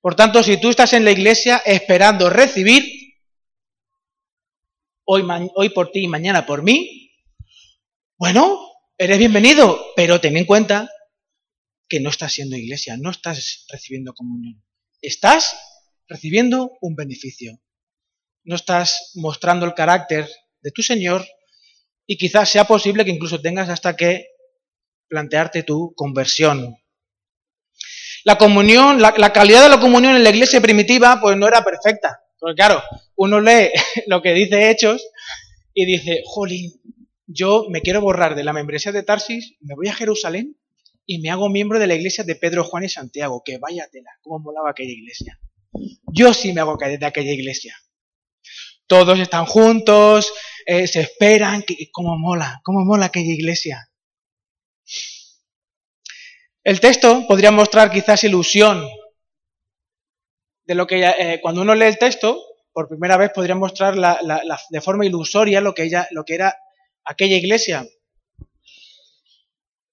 [0.00, 2.84] Por tanto, si tú estás en la iglesia esperando recibir,
[5.04, 5.24] hoy,
[5.54, 7.12] hoy por ti y mañana por mí,
[8.16, 8.60] bueno,
[8.96, 10.90] eres bienvenido, pero ten en cuenta
[11.88, 14.62] que no estás siendo iglesia, no estás recibiendo comunión.
[15.00, 15.56] Estás
[16.06, 17.60] recibiendo un beneficio.
[18.44, 20.28] No estás mostrando el carácter
[20.60, 21.26] de tu Señor
[22.06, 24.26] y quizás sea posible que incluso tengas hasta que
[25.08, 26.76] plantearte tu conversión.
[28.28, 32.20] La comunión, la, calidad de la comunión en la iglesia primitiva, pues no era perfecta.
[32.38, 32.82] Porque claro,
[33.16, 33.70] uno lee
[34.06, 35.02] lo que dice Hechos
[35.72, 36.78] y dice, jolín,
[37.26, 40.58] yo me quiero borrar de la membresía de Tarsis, me voy a Jerusalén
[41.06, 43.40] y me hago miembro de la iglesia de Pedro, Juan y Santiago.
[43.42, 45.40] Que vaya tela, cómo molaba aquella iglesia.
[46.12, 47.76] Yo sí me hago de aquella iglesia.
[48.86, 50.34] Todos están juntos,
[50.66, 53.87] eh, se esperan, que, cómo mola, cómo mola aquella iglesia.
[56.68, 58.86] El texto podría mostrar quizás ilusión
[60.66, 64.80] de lo que eh, cuando uno lee el texto, por primera vez podría mostrar de
[64.82, 66.54] forma ilusoria lo que, ella, era
[67.06, 67.86] aquella iglesia.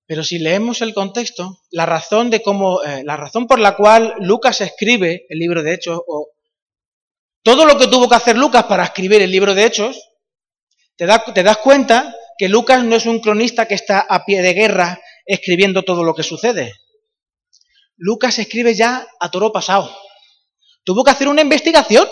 [0.05, 4.13] Pero si leemos el contexto, la razón de cómo, eh, la razón por la cual
[4.19, 6.27] Lucas escribe el libro de Hechos, o
[7.41, 10.11] todo lo que tuvo que hacer Lucas para escribir el libro de Hechos,
[10.97, 14.99] te das cuenta que Lucas no es un cronista que está a pie de guerra
[15.25, 16.73] escribiendo todo lo que sucede.
[17.97, 19.95] Lucas escribe ya a toro pasado.
[20.83, 22.07] Tuvo que hacer una investigación.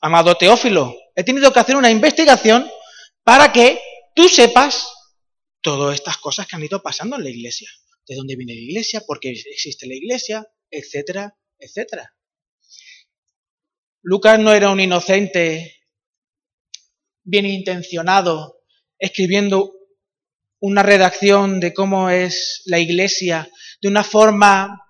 [0.00, 2.70] Amado Teófilo, he tenido que hacer una investigación
[3.24, 3.80] para que
[4.14, 4.88] tú sepas
[5.60, 7.68] todas estas cosas que han ido pasando en la iglesia.
[8.06, 12.14] De dónde viene la iglesia, por qué existe la iglesia, etcétera, etcétera.
[14.02, 15.82] Lucas no era un inocente
[17.24, 18.62] bien intencionado
[18.98, 19.77] escribiendo
[20.60, 23.48] una redacción de cómo es la iglesia
[23.80, 24.84] de una forma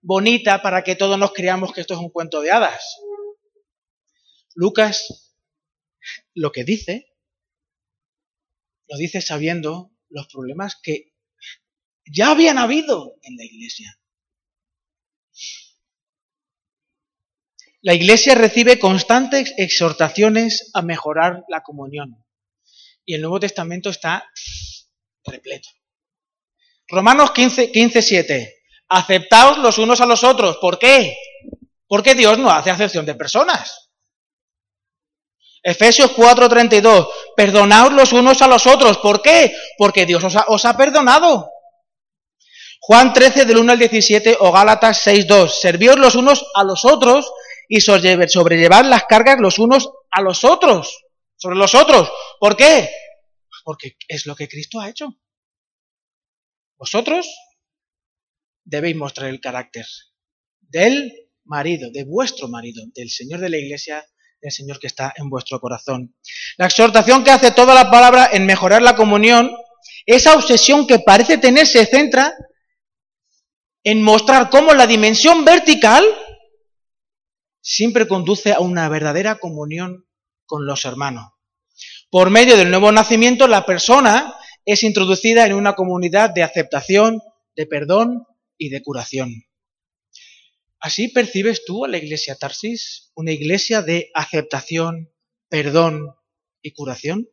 [0.00, 2.96] bonita para que todos nos creamos que esto es un cuento de hadas.
[4.54, 5.34] Lucas
[6.34, 7.08] lo que dice
[8.88, 11.12] lo dice sabiendo los problemas que
[12.04, 13.98] ya habían habido en la iglesia.
[17.82, 22.25] La iglesia recibe constantes exhortaciones a mejorar la comunión.
[23.06, 24.28] Y el Nuevo Testamento está
[25.24, 25.68] repleto.
[26.88, 28.56] Romanos 15, 15 7.
[28.88, 30.58] Aceptaos los unos a los otros.
[30.58, 31.16] ¿Por qué?
[31.86, 33.86] Porque Dios no hace acepción de personas.
[35.62, 38.98] Efesios 4:32, perdonaos los unos a los otros.
[38.98, 39.52] ¿Por qué?
[39.76, 41.50] Porque Dios os ha, perdonado.
[42.80, 47.32] Juan 13 del 1 al 17 o Gálatas 6:2, servíos los unos a los otros
[47.68, 51.05] y sobrellevar las cargas los unos a los otros,
[51.36, 52.10] sobre los otros.
[52.40, 52.90] ¿Por qué?
[53.64, 55.14] Porque es lo que Cristo ha hecho.
[56.78, 57.28] Vosotros
[58.64, 59.86] debéis mostrar el carácter
[60.60, 64.04] del marido, de vuestro marido, del Señor de la Iglesia
[64.40, 66.14] el Señor que está en vuestro corazón.
[66.56, 69.50] La exhortación que hace toda la palabra en mejorar la comunión,
[70.04, 72.34] esa obsesión que parece tener se centra
[73.82, 76.04] en mostrar cómo la dimensión vertical
[77.60, 80.06] siempre conduce a una verdadera comunión
[80.46, 81.32] con los hermanos.
[82.10, 87.20] Por medio del nuevo nacimiento, la persona es introducida en una comunidad de aceptación,
[87.54, 89.44] de perdón y de curación.
[90.80, 93.10] ¿Así percibes tú a la iglesia Tarsis?
[93.14, 95.12] ¿Una iglesia de aceptación,
[95.48, 96.14] perdón
[96.62, 97.28] y curación?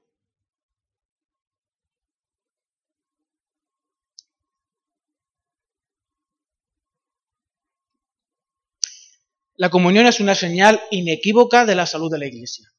[9.55, 12.73] La comunión es una señal inequívoca de la salud de la iglesia.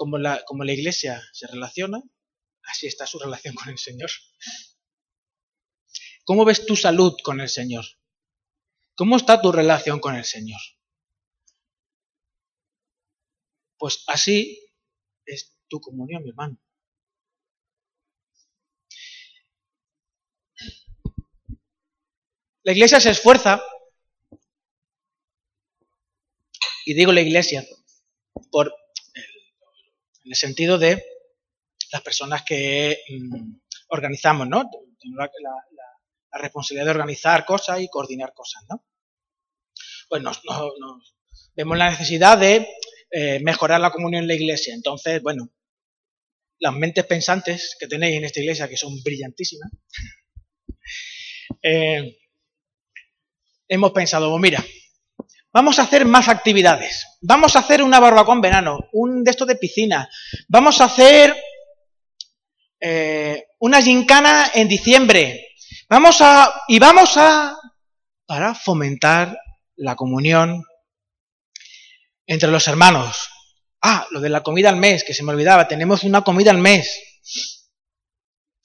[0.00, 2.02] Como la, como la iglesia se relaciona,
[2.62, 4.08] así está su relación con el Señor.
[6.24, 7.84] ¿Cómo ves tu salud con el Señor?
[8.94, 10.58] ¿Cómo está tu relación con el Señor?
[13.76, 14.72] Pues así
[15.26, 16.58] es tu comunión, mi hermano.
[22.62, 23.62] La iglesia se esfuerza,
[26.86, 27.66] y digo la iglesia,
[28.50, 28.79] por
[30.24, 31.04] en el sentido de
[31.92, 33.52] las personas que mm,
[33.88, 34.70] organizamos, ¿no?
[35.16, 38.84] La, la, responsabilidad de organizar cosas y coordinar cosas, ¿no?
[40.10, 40.42] pues nos,
[41.54, 42.66] vemos la necesidad de
[43.12, 44.74] eh, mejorar la comunión en la iglesia.
[44.74, 45.48] Entonces, bueno,
[46.58, 49.70] las mentes pensantes que tenéis en esta iglesia, que son brillantísimas,
[51.62, 52.18] eh,
[53.68, 54.64] hemos pensado, pues mira,
[55.52, 57.06] vamos a hacer más actividades.
[57.20, 60.08] Vamos a hacer una barbacoa en verano, un de estos de piscina.
[60.48, 61.36] Vamos a hacer
[62.80, 65.48] eh, una gincana en diciembre.
[65.88, 67.56] Vamos a, y vamos a,
[68.26, 69.36] para fomentar
[69.76, 70.64] la comunión
[72.26, 73.28] entre los hermanos.
[73.82, 76.58] Ah, lo de la comida al mes, que se me olvidaba, tenemos una comida al
[76.58, 77.60] mes.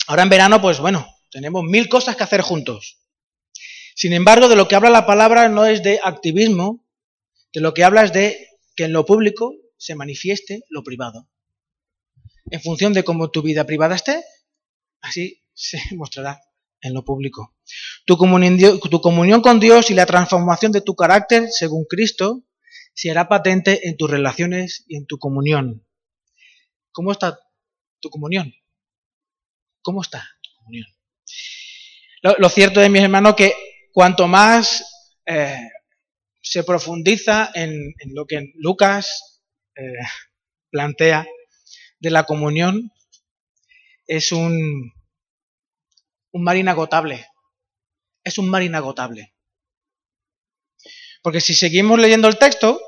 [0.08, 3.05] Ahora en verano, pues bueno, tenemos mil cosas que hacer juntos.
[3.96, 6.86] Sin embargo, de lo que habla la palabra no es de activismo,
[7.54, 11.30] de lo que habla es de que en lo público se manifieste lo privado.
[12.52, 14.22] En función de cómo tu vida privada esté,
[15.02, 16.42] así se mostrará
[16.82, 17.56] en lo público.
[18.06, 22.44] Tu comunión, con Dios y la transformación de tu carácter según Cristo
[22.94, 25.88] se hará patente en tus relaciones y en tu comunión.
[26.92, 27.40] ¿Cómo está
[28.02, 28.54] tu comunión?
[29.82, 30.88] ¿Cómo está tu comunión?
[32.22, 33.54] Lo, cierto es, mis hermanos, que
[33.96, 34.84] cuanto más
[35.26, 35.70] eh,
[36.42, 39.42] se profundiza en, lo que Lucas
[39.74, 40.04] eh,
[40.70, 41.26] plantea
[42.00, 42.92] de la comunión,
[44.06, 44.92] es un,
[46.34, 47.26] un mar inagotable.
[48.22, 49.34] Es un mar inagotable.
[51.24, 52.82] Porque si seguimos leyendo el texto,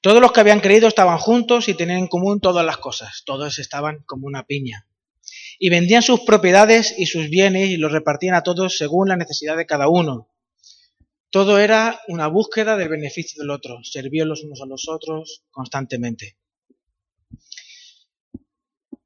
[0.00, 3.22] todos los que habían creído estaban juntos y tenían en común todas las cosas.
[3.24, 4.89] Todos estaban como una piña.
[5.62, 9.56] Y vendían sus propiedades y sus bienes y los repartían a todos según la necesidad
[9.56, 10.28] de cada uno.
[11.30, 13.84] Todo era una búsqueda del beneficio del otro.
[13.84, 16.38] Servían los unos a los otros constantemente.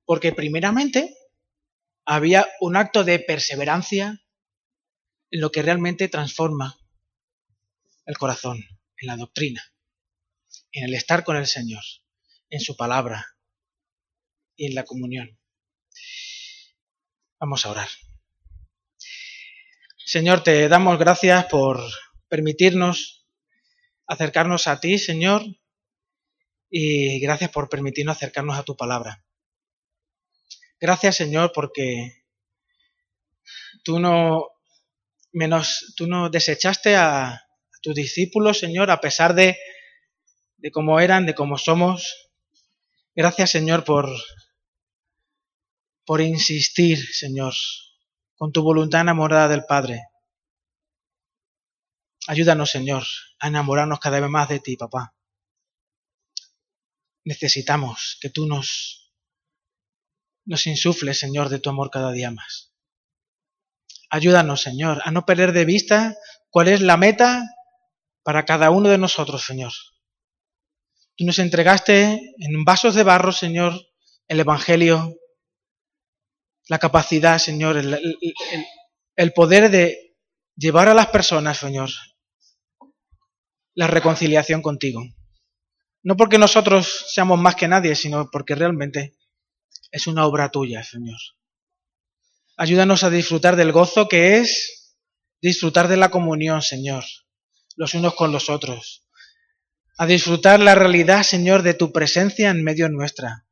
[0.06, 1.14] Porque primeramente
[2.04, 4.22] había un acto de perseverancia
[5.30, 6.78] en lo que realmente transforma
[8.06, 8.58] el corazón,
[8.98, 9.62] en la doctrina,
[10.70, 11.82] en el estar con el Señor,
[12.48, 13.26] en su palabra
[14.54, 15.36] y en la comunión.
[17.38, 17.88] Vamos a orar.
[20.04, 21.80] Señor, te damos gracias por
[22.28, 23.26] permitirnos
[24.06, 25.42] acercarnos a ti, Señor,
[26.70, 29.24] y gracias por permitirnos acercarnos a tu palabra.
[30.80, 32.24] Gracias, Señor, porque
[33.82, 34.48] tú no
[35.32, 37.40] menos tú no desechaste a,
[37.84, 39.58] tus discípulos, Señor, a pesar de,
[40.56, 42.30] de cómo eran, de cómo somos.
[43.14, 44.08] Gracias, Señor, por,
[46.04, 47.54] por insistir, Señor,
[48.36, 50.02] con tu voluntad enamorada del Padre.
[52.26, 53.04] Ayúdanos, Señor,
[53.38, 55.14] a enamorarnos cada vez más de ti, papá.
[57.24, 59.12] Necesitamos que tú nos,
[60.44, 62.72] nos insufles, Señor, de tu amor cada día más.
[64.10, 66.16] Ayúdanos, Señor, a no perder de vista
[66.50, 67.42] cuál es la meta
[68.22, 69.72] para cada uno de nosotros, Señor.
[71.16, 73.74] Tú nos entregaste en vasos de barro, Señor,
[74.28, 75.14] el Evangelio,
[76.68, 80.16] la capacidad, Señor, el, poder de
[80.56, 81.90] llevar a las personas, Señor,
[83.74, 85.02] la reconciliación contigo.
[86.02, 89.16] No porque nosotros seamos más que nadie, sino porque realmente
[89.90, 91.18] es una obra tuya, Señor.
[92.56, 94.96] Ayúdanos a disfrutar del gozo que es
[95.40, 97.04] disfrutar de la comunión, Señor,
[97.76, 99.06] los unos con los otros.
[99.98, 103.46] A disfrutar la realidad, Señor, de tu presencia en medio nuestra.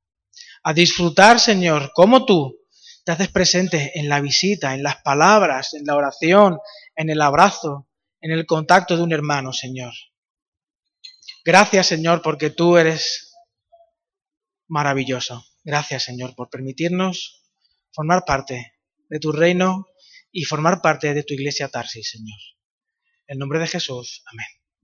[0.63, 2.62] A disfrutar, Señor, como tú
[3.05, 6.59] te haces presente en la visita, en las palabras, en la oración,
[6.95, 7.89] en el abrazo,
[8.21, 9.93] en el contacto de un hermano, Señor.
[11.45, 13.35] Gracias, Señor, porque tú eres
[14.69, 15.45] maravilloso.
[15.65, 17.43] Gracias, Señor, por permitirnos
[17.93, 18.75] formar parte
[19.09, 19.87] de tu reino
[20.31, 22.39] y formar parte de tu iglesia Tarsis, Señor.
[23.27, 24.62] En nombre de Jesús, amén.